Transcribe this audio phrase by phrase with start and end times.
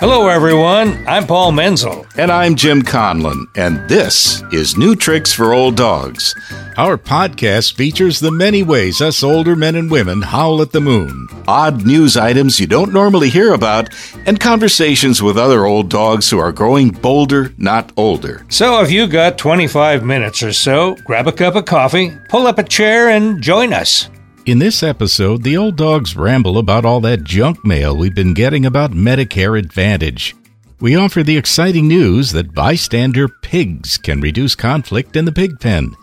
[0.00, 1.04] Hello, everyone.
[1.08, 2.06] I'm Paul Menzel.
[2.16, 6.36] And I'm Jim Conlon, and this is New Tricks for Old Dogs.
[6.76, 11.26] Our podcast features the many ways us older men and women howl at the moon,
[11.48, 13.88] odd news items you don't normally hear about,
[14.24, 18.46] and conversations with other old dogs who are growing bolder, not older.
[18.50, 22.60] So if you've got 25 minutes or so, grab a cup of coffee, pull up
[22.60, 24.08] a chair, and join us.
[24.48, 28.64] In this episode, the old dogs ramble about all that junk mail we've been getting
[28.64, 30.34] about Medicare Advantage.
[30.80, 35.94] We offer the exciting news that bystander pigs can reduce conflict in the pig pen.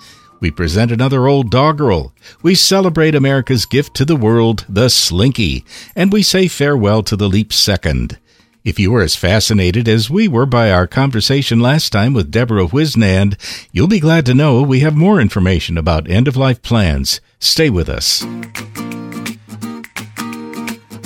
[0.41, 2.13] We present another old doggerel.
[2.43, 7.27] We celebrate America's gift to the world, the slinky, and we say farewell to the
[7.27, 8.19] leap second.
[8.65, 12.65] If you were as fascinated as we were by our conversation last time with Deborah
[12.65, 13.37] Wisnand,
[13.71, 17.21] you'll be glad to know we have more information about end of life plans.
[17.37, 18.25] Stay with us.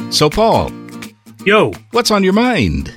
[0.10, 0.72] So, Paul.
[1.46, 1.74] Yo.
[1.92, 2.94] What's on your mind?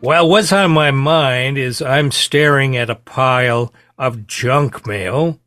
[0.00, 5.38] Well, what's on my mind is I'm staring at a pile of junk mail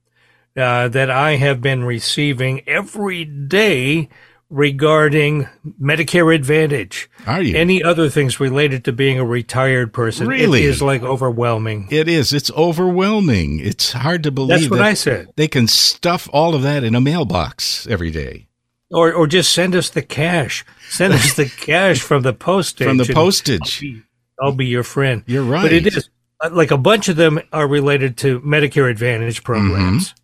[0.55, 4.07] uh, that I have been receiving every day
[4.51, 5.47] regarding
[5.81, 7.09] Medicare Advantage.
[7.25, 7.57] Are you?
[7.57, 10.27] Any other things related to being a retired person?
[10.27, 10.63] Really?
[10.63, 11.87] It is like overwhelming.
[11.89, 12.33] It is.
[12.33, 13.59] It's overwhelming.
[13.59, 14.59] It's hard to believe.
[14.59, 15.29] That's what that I said.
[15.37, 18.47] They can stuff all of that in a mailbox every day.
[18.91, 20.65] Or, or just send us the cash.
[20.89, 22.87] Send us the cash from the postage.
[22.87, 23.77] From the postage.
[23.81, 24.03] I'll be,
[24.41, 25.23] I'll be your friend.
[25.25, 25.63] You're right.
[25.63, 26.09] But it is
[26.51, 30.09] like a bunch of them are related to Medicare Advantage programs.
[30.09, 30.20] Mm-hmm.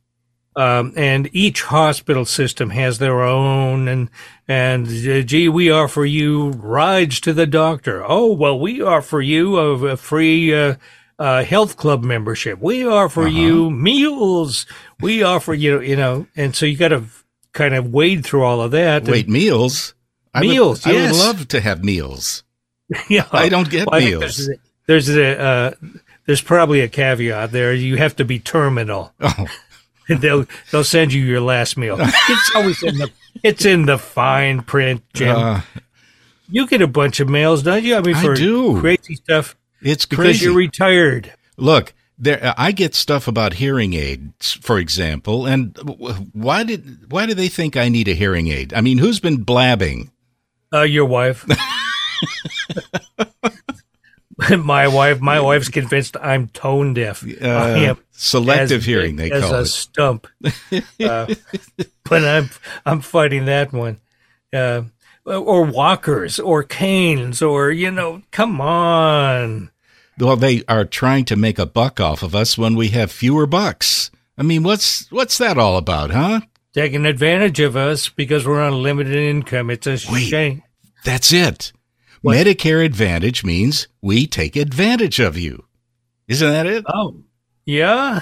[0.58, 4.10] Um, and each hospital system has their own and
[4.48, 8.04] and uh, gee we offer you rides to the doctor.
[8.04, 10.78] Oh well we offer you a, a free uh,
[11.20, 12.58] uh, health club membership.
[12.60, 13.38] We offer uh-huh.
[13.38, 14.66] you meals.
[15.00, 17.04] We offer you you know and so you got to
[17.54, 19.94] kind of wade through all of that wait meals?
[20.34, 21.12] Meals I would, yes.
[21.12, 22.44] I would love to have meals.
[23.10, 23.28] Yeah.
[23.32, 24.48] I don't get well, meals.
[24.48, 24.50] there's,
[24.88, 25.72] there's a uh,
[26.26, 27.74] there's probably a caveat there.
[27.74, 29.14] You have to be terminal.
[29.20, 29.46] Oh
[30.20, 31.98] they'll they'll send you your last meal.
[32.30, 33.12] It's always in the
[33.44, 35.36] it's in the fine print, Jim.
[35.36, 35.62] Uh,
[36.50, 37.96] you get a bunch of mails, don't you?
[37.96, 38.80] I mean, for I do.
[38.80, 39.56] crazy stuff.
[39.82, 40.46] It's because crazy.
[40.46, 41.34] you're retired.
[41.58, 45.78] Look, there I get stuff about hearing aids, for example, and
[46.34, 48.74] why did why do they think I need a hearing aid?
[48.74, 50.12] I mean, who's been blabbing?
[50.74, 51.46] Uh, your wife.
[54.58, 57.26] my wife, my wife's convinced I'm tone deaf.
[57.42, 59.16] Uh, selective hearing.
[59.16, 60.28] They as call a it stump.
[61.00, 61.34] Uh,
[62.04, 62.50] but I'm
[62.86, 64.00] I'm fighting that one.
[64.52, 64.84] Uh,
[65.26, 69.72] or walkers, or canes, or you know, come on.
[70.18, 73.46] Well, they are trying to make a buck off of us when we have fewer
[73.46, 74.10] bucks.
[74.38, 76.42] I mean, what's what's that all about, huh?
[76.74, 79.70] Taking advantage of us because we're on limited income.
[79.70, 80.64] It's a Wait, shame.
[81.04, 81.72] That's it.
[82.22, 82.36] What?
[82.38, 85.66] Medicare Advantage means we take advantage of you.
[86.28, 86.84] Isn't that it?
[86.88, 87.22] Oh,
[87.66, 88.22] yeah.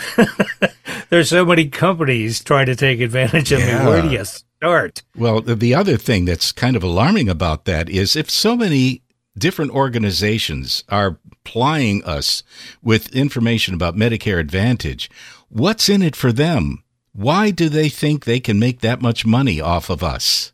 [1.09, 3.79] There's so many companies trying to take advantage of Yeah.
[3.79, 3.85] me.
[3.89, 5.03] Where do you start?
[5.15, 9.01] Well, the- the other thing that's kind of alarming about that is if so many
[9.37, 12.41] different organizations are plying us
[12.81, 15.09] with information about Medicare Advantage,
[15.49, 16.83] what's in it for them?
[17.13, 20.51] Why do they think they can make that much money off of us?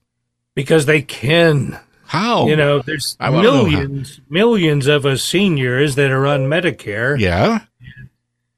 [0.54, 1.80] Because they can.
[2.12, 2.46] How?
[2.46, 7.18] You know, there's wanna know millions, millions of us seniors that are on Medicare.
[7.18, 7.62] Yeah.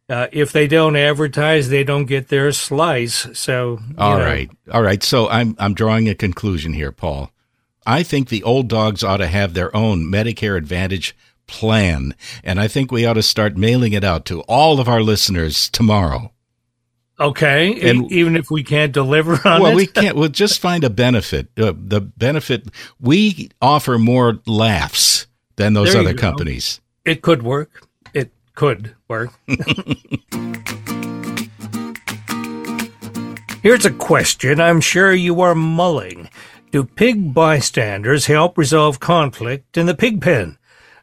[0.10, 3.28] Uh, if they don't advertise, they don't get their slice.
[3.38, 4.50] So, All know, right.
[4.72, 5.04] All right.
[5.04, 7.30] So I'm I'm drawing a conclusion here, Paul.
[7.86, 11.16] I think the old dogs ought to have their own Medicare Advantage
[11.46, 15.04] plan, and I think we ought to start mailing it out to all of our
[15.04, 16.33] listeners tomorrow.
[17.20, 17.90] Okay.
[17.90, 19.76] And- even if we can't deliver on well, it.
[19.76, 20.16] we can't.
[20.24, 21.48] We'll just find a benefit.
[21.58, 22.68] Uh, the benefit
[23.00, 26.20] we offer more laughs than those There other go.
[26.22, 26.82] companies.
[27.06, 27.88] It could work.
[28.14, 29.32] It could work.
[33.62, 36.30] Here's a question I'm sure you are mulling.
[36.72, 40.58] Do pig bystanders help resolve conflict in the pig pen?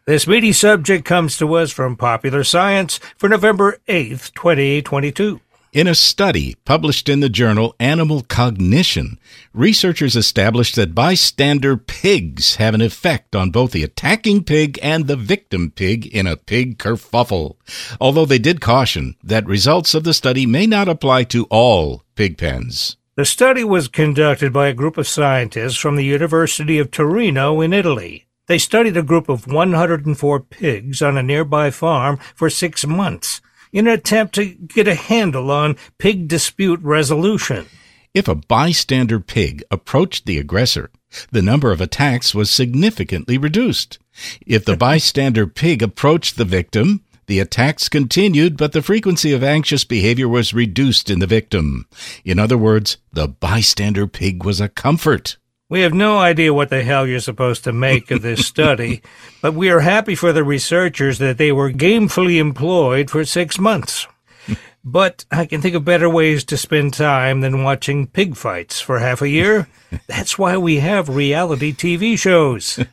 [0.04, 5.40] This meaty subject comes to us from Popular Science for November 8th, 2022.
[5.72, 9.20] In a study published in the journal Animal Cognition,
[9.55, 15.14] researchers established that bystander pigs have an effect on both the attacking pig and the
[15.14, 17.55] victim pig in a pig kerfuffle.
[18.00, 22.37] Although they did caution that results of the study may not apply to all pig
[22.37, 22.96] pens.
[23.14, 27.73] The study was conducted by a group of scientists from the University of Torino in
[27.73, 28.26] Italy.
[28.49, 33.40] They studied a group of 104 pigs on a nearby farm for six months
[33.72, 37.67] in an attempt to get a handle on pig dispute resolution.
[38.12, 40.90] If a bystander pig approached the aggressor,
[41.31, 43.99] the number of attacks was significantly reduced.
[44.46, 49.84] If the bystander pig approached the victim, the attacks continued, but the frequency of anxious
[49.84, 51.87] behavior was reduced in the victim.
[52.25, 55.37] In other words, the bystander pig was a comfort.
[55.70, 59.02] We have no idea what the hell you're supposed to make of this study,
[59.40, 64.08] but we are happy for the researchers that they were gamefully employed for six months.
[64.84, 68.99] but I can think of better ways to spend time than watching pig fights for
[68.99, 69.69] half a year.
[70.08, 72.84] That's why we have reality TV shows.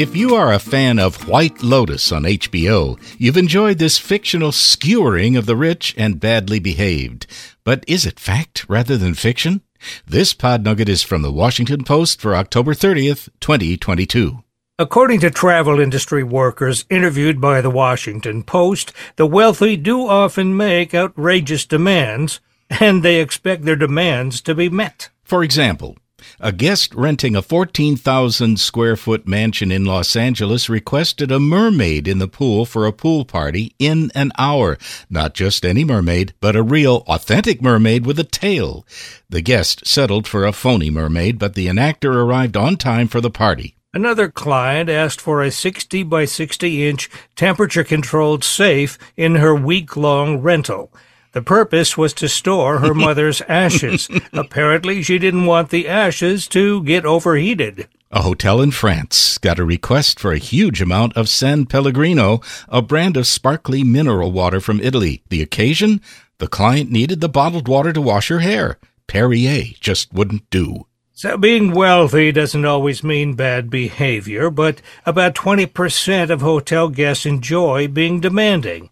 [0.00, 5.36] If you are a fan of White Lotus on HBO, you've enjoyed this fictional skewering
[5.36, 7.26] of the rich and badly behaved.
[7.64, 9.60] But is it fact rather than fiction?
[10.06, 14.42] This pod nugget is from the Washington Post for October 30th, 2022.
[14.78, 20.94] According to travel industry workers interviewed by the Washington Post, the wealthy do often make
[20.94, 25.10] outrageous demands, and they expect their demands to be met.
[25.24, 25.98] For example,
[26.38, 32.18] a guest renting a 14,000 square foot mansion in Los Angeles requested a mermaid in
[32.18, 34.78] the pool for a pool party in an hour.
[35.08, 38.86] Not just any mermaid, but a real, authentic mermaid with a tail.
[39.28, 43.30] The guest settled for a phony mermaid, but the enactor arrived on time for the
[43.30, 43.76] party.
[43.92, 49.96] Another client asked for a 60 by 60 inch temperature controlled safe in her week
[49.96, 50.92] long rental.
[51.32, 54.08] The purpose was to store her mother's ashes.
[54.32, 57.88] Apparently, she didn't want the ashes to get overheated.
[58.10, 62.82] A hotel in France got a request for a huge amount of San Pellegrino, a
[62.82, 65.22] brand of sparkly mineral water from Italy.
[65.28, 66.00] The occasion?
[66.38, 68.78] The client needed the bottled water to wash her hair.
[69.06, 70.86] Perrier just wouldn't do.
[71.12, 77.88] So being wealthy doesn't always mean bad behavior, but about 20% of hotel guests enjoy
[77.88, 78.88] being demanding.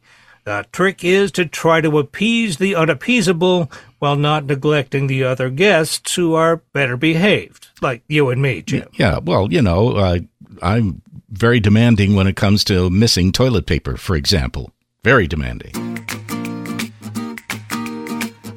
[0.48, 6.14] The trick is to try to appease the unappeasable while not neglecting the other guests
[6.14, 8.88] who are better behaved, like you and me, Jim.
[8.94, 10.20] Yeah, well, you know, uh,
[10.62, 14.72] I'm very demanding when it comes to missing toilet paper, for example.
[15.04, 15.74] Very demanding.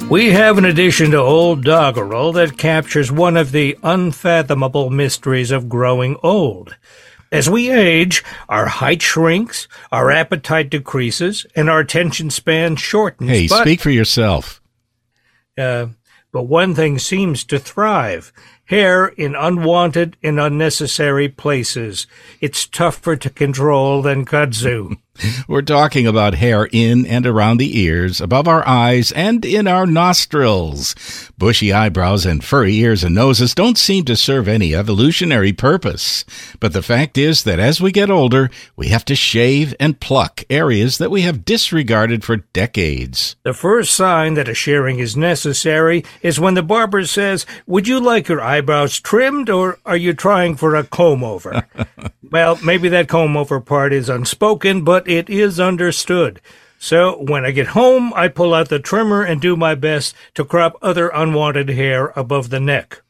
[0.09, 5.67] We have an addition to Old Doggerel that captures one of the unfathomable mysteries of
[5.67, 6.77] growing old.
[7.31, 13.29] As we age, our height shrinks, our appetite decreases, and our attention span shortens.
[13.29, 14.61] Hey, but, speak for yourself.
[15.57, 15.87] Uh,
[16.33, 18.33] but one thing seems to thrive
[18.65, 22.07] hair in unwanted and unnecessary places.
[22.39, 24.97] It's tougher to control than kudzu.
[25.47, 29.85] We're talking about hair in and around the ears, above our eyes, and in our
[29.85, 30.95] nostrils.
[31.37, 36.23] Bushy eyebrows and furry ears and noses don't seem to serve any evolutionary purpose.
[36.59, 40.43] But the fact is that as we get older, we have to shave and pluck
[40.49, 43.35] areas that we have disregarded for decades.
[43.43, 47.99] The first sign that a shearing is necessary is when the barber says, Would you
[47.99, 51.65] like your eyebrows trimmed or are you trying for a comb over?
[52.31, 56.41] well, maybe that comb over part is unspoken, but it is understood.
[56.79, 60.43] So when I get home, I pull out the trimmer and do my best to
[60.43, 63.03] crop other unwanted hair above the neck.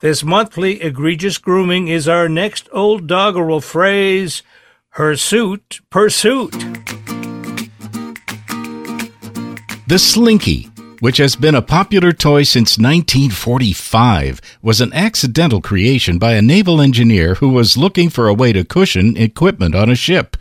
[0.00, 4.44] This monthly egregious grooming is our next old doggerel phrase,
[4.90, 6.52] hirsute pursuit.
[9.88, 10.68] The Slinky,
[11.00, 16.80] which has been a popular toy since 1945, was an accidental creation by a naval
[16.80, 20.36] engineer who was looking for a way to cushion equipment on a ship.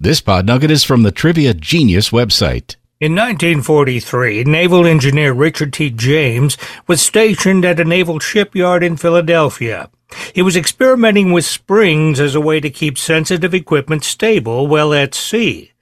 [0.00, 2.76] This pod nugget is from the Trivia Genius website.
[3.00, 5.90] In 1943, naval engineer Richard T.
[5.90, 9.90] James was stationed at a naval shipyard in Philadelphia.
[10.32, 15.16] He was experimenting with springs as a way to keep sensitive equipment stable while at
[15.16, 15.72] sea.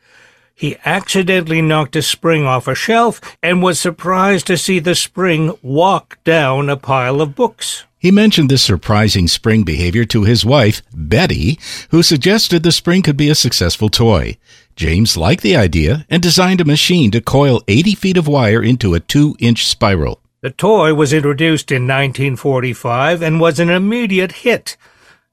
[0.54, 5.52] He accidentally knocked a spring off a shelf and was surprised to see the spring
[5.60, 7.84] walk down a pile of books.
[7.98, 11.58] He mentioned this surprising spring behavior to his wife, Betty,
[11.90, 14.36] who suggested the spring could be a successful toy.
[14.76, 18.94] James liked the idea and designed a machine to coil 80 feet of wire into
[18.94, 20.20] a 2 inch spiral.
[20.42, 24.76] The toy was introduced in 1945 and was an immediate hit.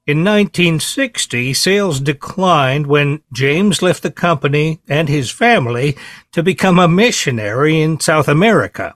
[0.08, 5.98] In 1960, sales declined when James left the company and his family
[6.32, 8.96] to become a missionary in South America.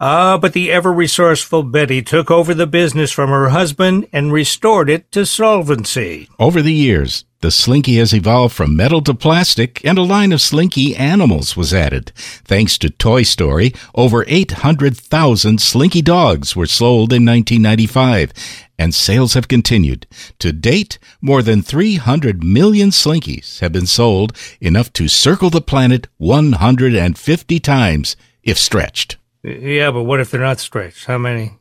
[0.00, 4.90] Ah, but the ever resourceful Betty took over the business from her husband and restored
[4.90, 6.28] it to solvency.
[6.38, 10.40] Over the years, The Slinky has evolved from metal to plastic, and a line of
[10.40, 12.10] Slinky animals was added.
[12.16, 18.32] Thanks to Toy Story, over 800,000 Slinky dogs were sold in 1995,
[18.78, 20.06] and sales have continued.
[20.38, 26.08] To date, more than 300 million Slinkies have been sold, enough to circle the planet
[26.16, 29.18] 150 times if stretched.
[29.46, 31.04] Yeah, but what if they're not stretched?
[31.04, 31.52] How many?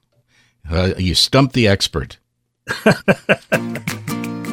[0.67, 2.17] Uh, you stumped the expert.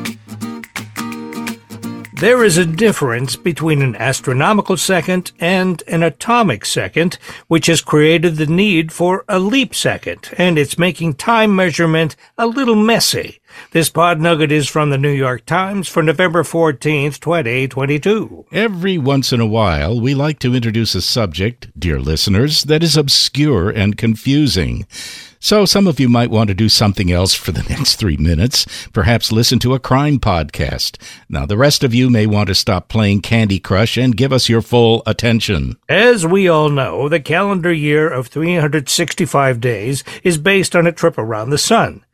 [2.23, 8.37] There is a difference between an astronomical second and an atomic second, which has created
[8.37, 13.41] the need for a leap second, and it's making time measurement a little messy.
[13.73, 18.47] This pod nugget is from the New York Times for November 14th, 2022.
[18.53, 22.97] Every once in a while, we like to introduce a subject, dear listeners, that is
[22.97, 24.87] obscure and confusing.
[25.45, 28.65] So some of you might want to do something else for the next three minutes,
[28.93, 31.03] perhaps listen to a crime podcast.
[31.29, 34.49] Now, the rest of you may want to stop playing Candy Crush and give us
[34.49, 35.79] your full attention.
[35.89, 41.19] As we all know, the calendar year of 365 days is based on a trip
[41.19, 42.05] around the sun.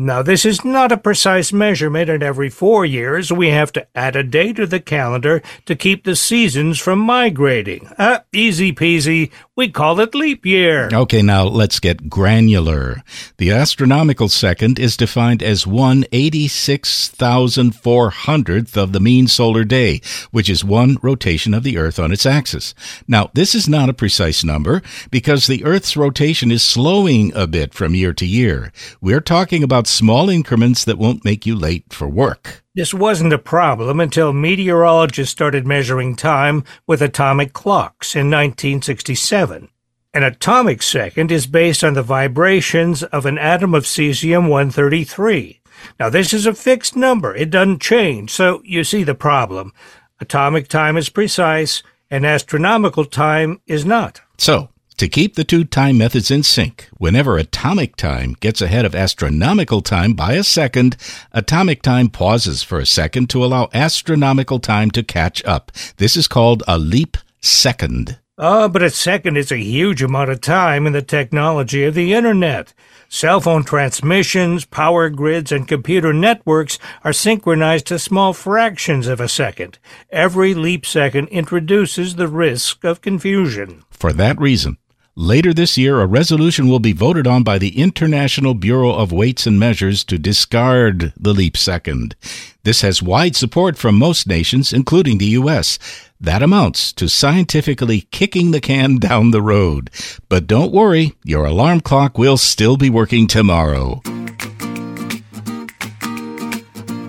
[0.00, 4.14] Now, this is not a precise measurement, and every four years we have to add
[4.14, 7.88] a day to the calendar to keep the seasons from migrating.
[7.98, 9.32] Uh, easy peasy.
[9.58, 10.88] We call it leap year.
[10.92, 13.02] Okay, now let's get granular.
[13.38, 19.64] The astronomical second is defined as one eighty-six thousand four hundredth of the mean solar
[19.64, 20.00] day,
[20.30, 22.72] which is one rotation of the Earth on its axis.
[23.08, 27.74] Now, this is not a precise number because the Earth's rotation is slowing a bit
[27.74, 28.72] from year to year.
[29.00, 32.62] We're talking about small increments that won't make you late for work.
[32.78, 39.68] This wasn't a problem until meteorologists started measuring time with atomic clocks in 1967.
[40.14, 45.60] An atomic second is based on the vibrations of an atom of cesium 133.
[45.98, 47.34] Now, this is a fixed number.
[47.34, 49.72] It doesn't change, so you see the problem.
[50.20, 51.82] Atomic time is precise,
[52.12, 54.20] and astronomical time is not.
[54.36, 54.68] So,
[54.98, 59.80] to keep the two time methods in sync, whenever atomic time gets ahead of astronomical
[59.80, 60.96] time by a second,
[61.32, 65.70] atomic time pauses for a second to allow astronomical time to catch up.
[65.98, 68.18] This is called a leap second.
[68.40, 72.12] Oh, but a second is a huge amount of time in the technology of the
[72.12, 72.74] internet.
[73.08, 79.28] Cell phone transmissions, power grids, and computer networks are synchronized to small fractions of a
[79.28, 79.78] second.
[80.10, 83.84] Every leap second introduces the risk of confusion.
[83.90, 84.76] For that reason,
[85.20, 89.48] Later this year, a resolution will be voted on by the International Bureau of Weights
[89.48, 92.14] and Measures to discard the leap second.
[92.62, 95.76] This has wide support from most nations, including the U.S.
[96.20, 99.90] That amounts to scientifically kicking the can down the road.
[100.28, 104.00] But don't worry, your alarm clock will still be working tomorrow.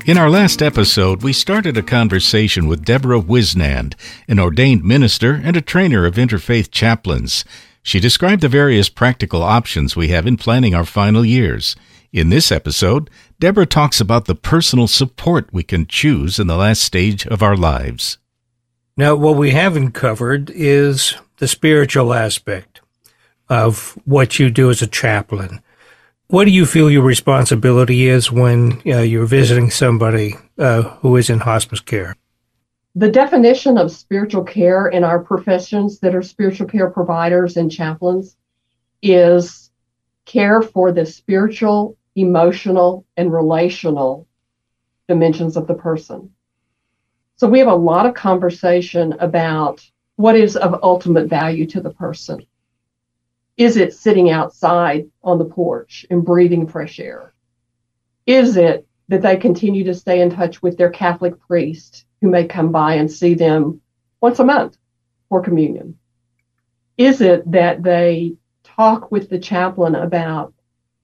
[0.08, 3.94] In our last episode, we started a conversation with Deborah Wisnand,
[4.28, 7.46] an ordained minister and a trainer of interfaith chaplains.
[7.82, 11.76] She described the various practical options we have in planning our final years.
[12.12, 13.10] In this episode,
[13.40, 17.56] Deborah talks about the personal support we can choose in the last stage of our
[17.56, 18.18] lives.
[18.98, 22.82] Now, what we haven't covered is the spiritual aspect
[23.48, 25.62] of what you do as a chaplain.
[26.28, 31.30] What do you feel your responsibility is when uh, you're visiting somebody uh, who is
[31.30, 32.18] in hospice care?
[32.96, 38.36] The definition of spiritual care in our professions that are spiritual care providers and chaplains
[39.02, 39.72] is
[40.26, 44.28] care for the spiritual, emotional, and relational
[45.08, 46.32] dimensions of the person.
[47.36, 51.94] So we have a lot of conversation about what is of ultimate value to the
[51.94, 52.46] person.
[53.56, 57.34] Is it sitting outside on the porch and breathing fresh air?
[58.26, 62.46] Is it that they continue to stay in touch with their Catholic priest who may
[62.46, 63.82] come by and see them
[64.22, 64.78] once a month
[65.30, 65.98] for communion?
[66.98, 70.54] Is it that they talk with the chaplain about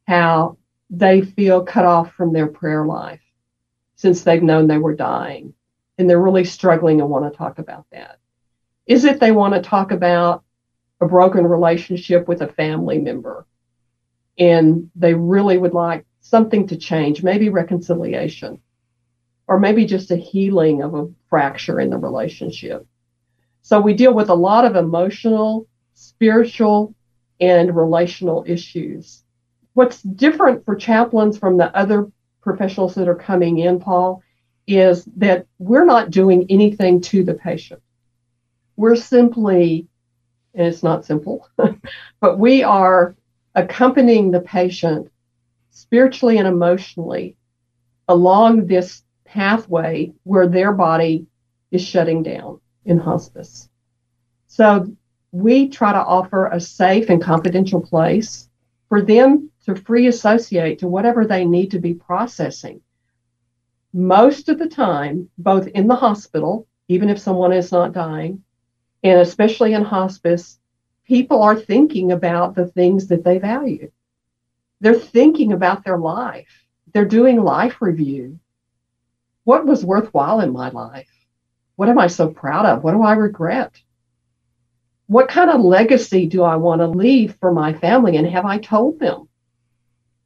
[0.07, 0.57] how
[0.89, 3.21] they feel cut off from their prayer life
[3.95, 5.53] since they've known they were dying
[5.97, 8.19] and they're really struggling and want to talk about that?
[8.85, 10.43] Is it they want to talk about
[11.01, 13.45] a broken relationship with a family member
[14.37, 18.61] and they really would like something to change, maybe reconciliation?
[19.47, 22.85] Or maybe just a healing of a fracture in the relationship.
[23.61, 26.93] So we deal with a lot of emotional, spiritual,
[27.39, 29.23] and relational issues.
[29.73, 32.11] What's different for chaplains from the other
[32.41, 34.21] professionals that are coming in, Paul,
[34.67, 37.81] is that we're not doing anything to the patient.
[38.77, 39.87] We're simply,
[40.53, 41.47] and it's not simple,
[42.19, 43.15] but we are
[43.53, 45.11] accompanying the patient
[45.71, 47.35] spiritually and emotionally
[48.07, 51.27] along this pathway where their body
[51.71, 53.69] is shutting down in hospice.
[54.47, 54.95] So
[55.31, 58.49] we try to offer a safe and confidential place
[58.87, 62.81] for them to free associate to whatever they need to be processing.
[63.93, 68.43] Most of the time, both in the hospital, even if someone is not dying,
[69.03, 70.59] and especially in hospice,
[71.05, 73.91] people are thinking about the things that they value.
[74.81, 76.65] They're thinking about their life.
[76.93, 78.39] They're doing life review.
[79.45, 81.09] What was worthwhile in my life?
[81.77, 82.83] What am I so proud of?
[82.83, 83.79] What do I regret?
[85.07, 88.17] What kind of legacy do I want to leave for my family?
[88.17, 89.29] And have I told them?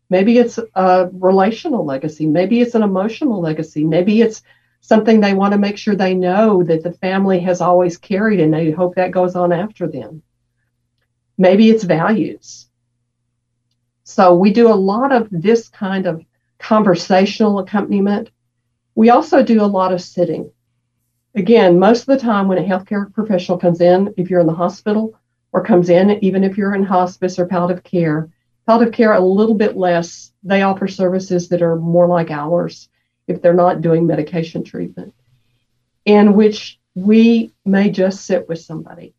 [0.09, 2.25] Maybe it's a relational legacy.
[2.25, 3.83] Maybe it's an emotional legacy.
[3.83, 4.41] Maybe it's
[4.81, 8.53] something they want to make sure they know that the family has always carried and
[8.53, 10.23] they hope that goes on after them.
[11.37, 12.69] Maybe it's values.
[14.03, 16.23] So we do a lot of this kind of
[16.57, 18.31] conversational accompaniment.
[18.95, 20.51] We also do a lot of sitting.
[21.35, 24.53] Again, most of the time when a healthcare professional comes in, if you're in the
[24.53, 25.17] hospital
[25.51, 28.29] or comes in, even if you're in hospice or palliative care,
[28.65, 32.89] palliative care a little bit less, they offer services that are more like ours
[33.27, 35.13] if they're not doing medication treatment,
[36.05, 39.13] in which we may just sit with somebody,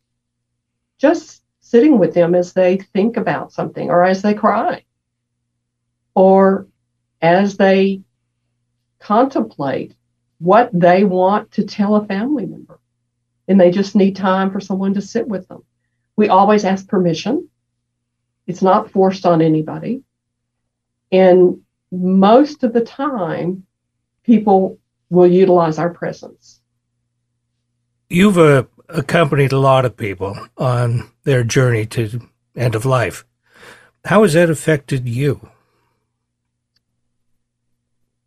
[0.97, 4.83] just sitting with them as they think about something or as they cry
[6.13, 6.67] or
[7.21, 8.01] as they
[9.01, 9.95] contemplate
[10.39, 12.79] what they want to tell a family member.
[13.47, 15.63] And they just need time for someone to sit with them.
[16.15, 17.49] We always ask permission.
[18.47, 20.03] It's not forced on anybody.
[21.11, 23.65] And most of the time,
[24.23, 24.79] people
[25.09, 26.61] will utilize our presence.
[28.09, 32.21] You've uh, accompanied a lot of people on their journey to
[32.55, 33.25] end of life.
[34.05, 35.49] How has that affected you?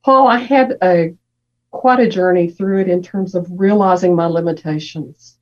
[0.05, 1.15] Paul, I had a
[1.71, 5.39] quite a journey through it in terms of realizing my limitations.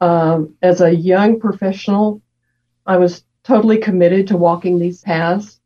[0.00, 2.20] Um, as a young professional,
[2.84, 5.60] I was totally committed to walking these paths.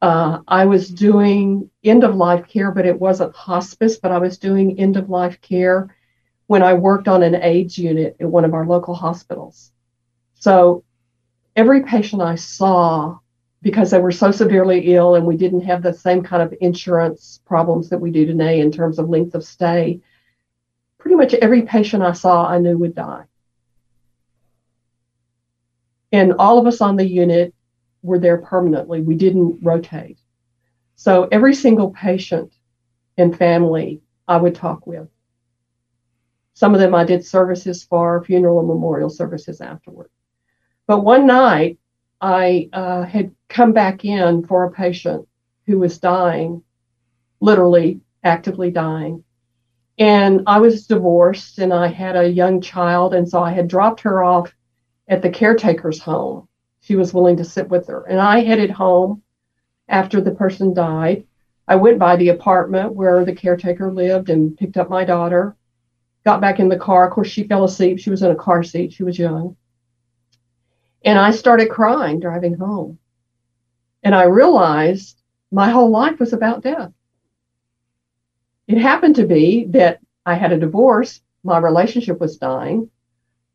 [0.00, 4.38] Uh, I was doing end of life care, but it wasn't hospice, but I was
[4.38, 5.94] doing end of life care
[6.46, 9.70] when I worked on an AIDS unit at one of our local hospitals.
[10.34, 10.82] So
[11.54, 13.18] every patient I saw,
[13.62, 17.40] because they were so severely ill and we didn't have the same kind of insurance
[17.46, 20.00] problems that we do today in terms of length of stay,
[20.98, 23.24] pretty much every patient I saw I knew would die.
[26.10, 27.54] And all of us on the unit
[28.02, 29.00] were there permanently.
[29.00, 30.18] We didn't rotate.
[30.96, 32.52] So every single patient
[33.16, 35.08] and family I would talk with.
[36.54, 40.10] Some of them I did services for, funeral and memorial services afterward.
[40.86, 41.78] But one night
[42.22, 45.28] I uh, had come back in for a patient
[45.66, 46.62] who was dying,
[47.40, 49.24] literally actively dying.
[49.98, 53.12] And I was divorced and I had a young child.
[53.12, 54.54] And so I had dropped her off
[55.08, 56.48] at the caretaker's home
[56.82, 58.02] she was willing to sit with her.
[58.04, 59.22] And I headed home
[59.88, 61.24] after the person died.
[61.68, 65.56] I went by the apartment where the caretaker lived and picked up my daughter,
[66.24, 67.06] got back in the car.
[67.06, 68.00] Of course, she fell asleep.
[68.00, 68.92] She was in a car seat.
[68.92, 69.56] She was young.
[71.04, 72.98] And I started crying driving home.
[74.02, 76.92] And I realized my whole life was about death.
[78.68, 82.88] It happened to be that I had a divorce, my relationship was dying,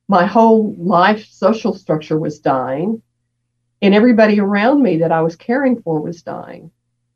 [0.08, 3.02] my whole life social structure was dying,
[3.82, 6.72] and everybody around me that I was caring for was dying.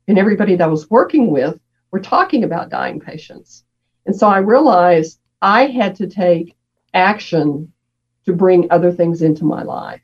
[0.08, 1.58] And everybody that I was working with
[1.90, 3.64] were talking about dying patients.
[4.06, 6.56] And so I realized I had to take
[6.94, 7.72] action
[8.24, 10.00] to bring other things into my life.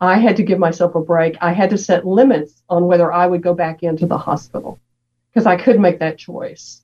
[0.00, 1.36] I had to give myself a break.
[1.40, 4.78] I had to set limits on whether I would go back into the hospital
[5.30, 6.82] because I could make that choice.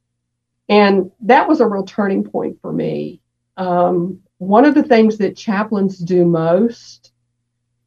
[0.68, 3.20] And that was a real turning point for me.
[3.56, 7.12] Um, one of the things that chaplains do most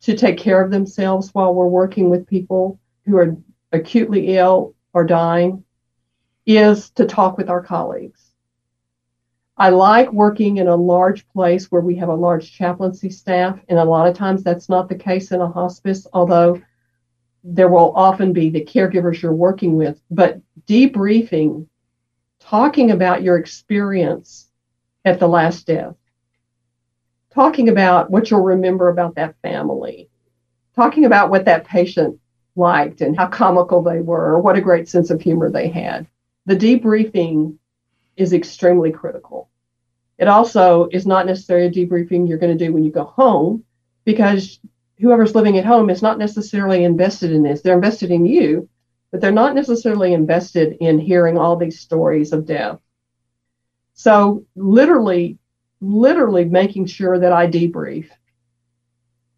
[0.02, 3.38] to take care of themselves while we're working with people who are
[3.72, 5.64] acutely ill or dying
[6.46, 8.33] is to talk with our colleagues.
[9.56, 13.78] I like working in a large place where we have a large chaplaincy staff, and
[13.78, 16.62] a lot of times that's not the case in a hospice, although
[17.44, 20.02] there will often be the caregivers you're working with.
[20.10, 21.68] But debriefing,
[22.40, 24.50] talking about your experience
[25.06, 25.96] at the last death,
[27.32, 30.10] talking about what you'll remember about that family,
[30.76, 32.20] talking about what that patient
[32.56, 36.08] liked and how comical they were, or what a great sense of humor they had.
[36.46, 37.58] The debriefing
[38.16, 39.50] is extremely critical.
[40.18, 43.64] It also is not necessarily a debriefing you're going to do when you go home
[44.06, 44.60] because
[45.00, 47.62] whoever's living at home is not necessarily invested in this.
[47.62, 48.70] They're invested in you,
[49.12, 52.80] but they're not necessarily invested in hearing all these stories of death.
[53.96, 55.38] So, literally,
[55.82, 58.10] literally making sure that I debrief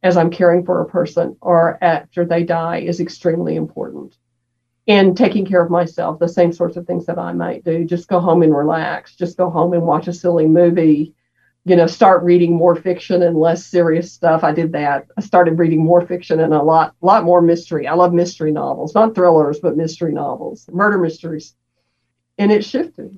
[0.03, 4.15] as I'm caring for a person or after they die is extremely important.
[4.87, 7.85] And taking care of myself, the same sorts of things that I might do.
[7.85, 9.15] Just go home and relax.
[9.15, 11.15] Just go home and watch a silly movie.
[11.63, 14.43] You know, start reading more fiction and less serious stuff.
[14.43, 15.07] I did that.
[15.17, 17.87] I started reading more fiction and a lot, lot more mystery.
[17.87, 21.55] I love mystery novels, not thrillers, but mystery novels, murder mysteries.
[22.37, 23.17] And it shifted.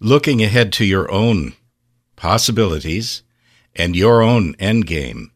[0.00, 1.54] Looking ahead to your own
[2.16, 3.22] possibilities
[3.74, 5.30] and your own end game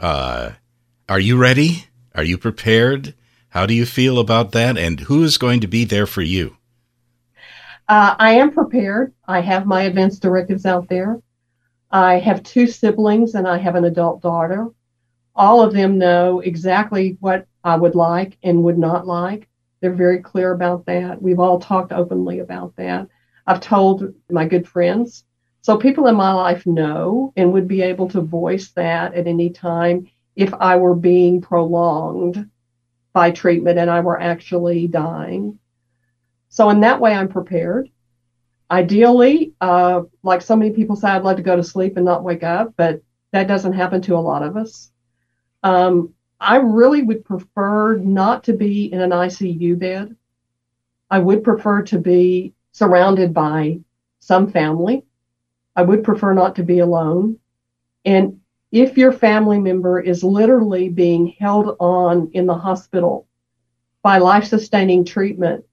[0.00, 0.52] uh,
[1.08, 1.84] are you ready?
[2.14, 3.14] Are you prepared?
[3.50, 4.78] How do you feel about that?
[4.78, 6.56] And who is going to be there for you?
[7.88, 9.12] Uh, I am prepared.
[9.26, 11.20] I have my advance directives out there.
[11.90, 14.68] I have two siblings and I have an adult daughter.
[15.34, 19.48] All of them know exactly what I would like and would not like.
[19.80, 21.20] They're very clear about that.
[21.20, 23.08] We've all talked openly about that.
[23.46, 25.24] I've told my good friends
[25.62, 29.50] so people in my life know and would be able to voice that at any
[29.50, 32.48] time if I were being prolonged
[33.12, 35.58] by treatment and I were actually dying.
[36.48, 37.90] So in that way, I'm prepared.
[38.70, 42.24] Ideally, uh, like so many people say, I'd love to go to sleep and not
[42.24, 44.90] wake up, but that doesn't happen to a lot of us.
[45.62, 50.16] Um, I really would prefer not to be in an ICU bed.
[51.10, 53.80] I would prefer to be surrounded by
[54.20, 55.04] some family
[55.76, 57.38] I would prefer not to be alone.
[58.04, 58.39] And
[58.72, 63.26] if your family member is literally being held on in the hospital
[64.02, 65.64] by life sustaining treatment,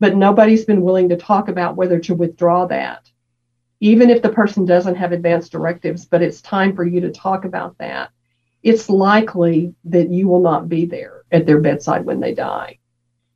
[0.00, 3.10] but nobody's been willing to talk about whether to withdraw that,
[3.80, 7.44] even if the person doesn't have advanced directives, but it's time for you to talk
[7.44, 8.10] about that,
[8.62, 12.78] it's likely that you will not be there at their bedside when they die.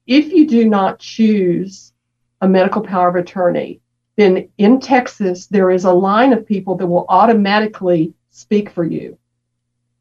[0.06, 1.92] If you do not choose
[2.40, 3.80] a medical power of attorney
[4.20, 9.18] then in Texas, there is a line of people that will automatically speak for you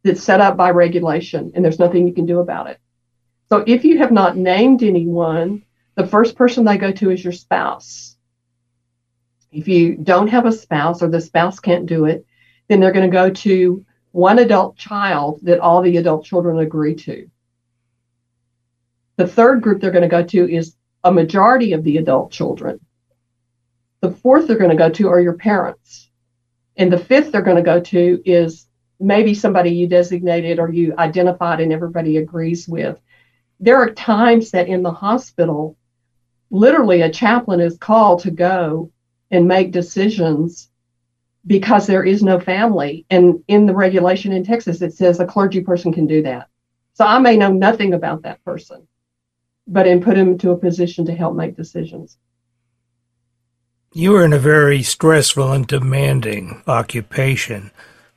[0.03, 2.79] that's set up by regulation, and there's nothing you can do about it.
[3.49, 5.63] So if you have not named anyone,
[5.95, 8.15] the first person they go to is your spouse.
[9.51, 12.25] If you don't have a spouse or the spouse can't do it,
[12.67, 16.95] then they're going to go to one adult child that all the adult children agree
[16.95, 17.29] to.
[19.17, 22.79] The third group they're going to go to is a majority of the adult children.
[24.01, 26.09] The fourth they're going to go to are your parents.
[26.79, 28.65] And the fifth they're going to go to is
[29.01, 32.99] maybe somebody you designated or you identified and everybody agrees with.
[33.59, 35.77] There are times that in the hospital,
[36.49, 38.91] literally a chaplain is called to go
[39.29, 40.69] and make decisions
[41.45, 43.05] because there is no family.
[43.09, 46.47] And in the regulation in Texas, it says a clergy person can do that.
[46.93, 48.87] So I may know nothing about that person,
[49.67, 52.17] but and put him into a position to help make decisions.
[53.91, 57.71] You are in a very stressful and demanding occupation.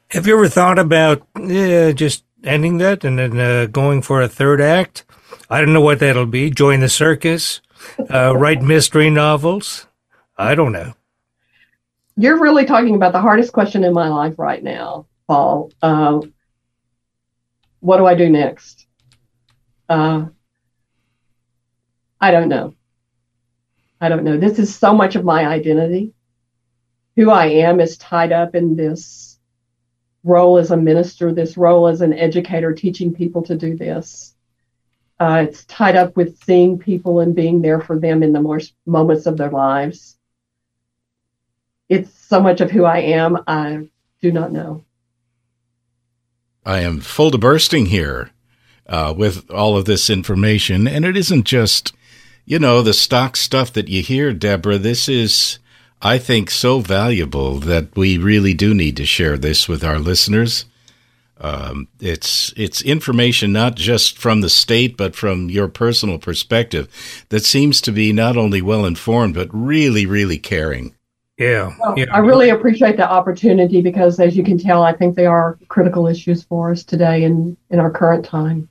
[0.08, 4.28] Have you ever thought about eh, just ending that and then uh, going for a
[4.28, 5.04] third act?
[5.48, 6.50] I don't know what that'll be.
[6.50, 7.62] Join the circus,
[8.10, 9.86] uh, write mystery novels.
[10.36, 10.92] I don't know.
[12.18, 15.72] You're really talking about the hardest question in my life right now, Paul.
[15.80, 16.20] Uh,
[17.80, 18.86] what do I do next?
[19.88, 20.26] Uh,
[22.20, 22.74] I don't know.
[24.02, 24.36] I don't know.
[24.36, 26.12] This is so much of my identity.
[27.14, 29.38] Who I am is tied up in this
[30.24, 34.34] role as a minister, this role as an educator, teaching people to do this.
[35.20, 38.74] Uh, it's tied up with seeing people and being there for them in the most
[38.86, 40.18] moments of their lives.
[41.88, 43.38] It's so much of who I am.
[43.46, 43.88] I
[44.20, 44.84] do not know.
[46.66, 48.30] I am full to bursting here
[48.88, 51.92] uh, with all of this information, and it isn't just
[52.44, 55.58] you know, the stock stuff that you hear, Deborah, this is,
[56.00, 60.64] I think, so valuable that we really do need to share this with our listeners.
[61.40, 66.88] Um, it's it's information not just from the state, but from your personal perspective
[67.30, 70.94] that seems to be not only well informed, but really, really caring.
[71.38, 72.06] Yeah, well, yeah.
[72.12, 76.06] I really appreciate the opportunity because, as you can tell, I think they are critical
[76.06, 78.68] issues for us today in, in our current time.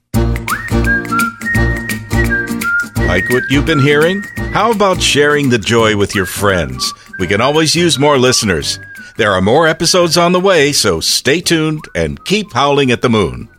[3.11, 4.23] Like what you've been hearing?
[4.53, 6.93] How about sharing the joy with your friends?
[7.19, 8.79] We can always use more listeners.
[9.17, 13.09] There are more episodes on the way, so stay tuned and keep howling at the
[13.09, 13.49] moon.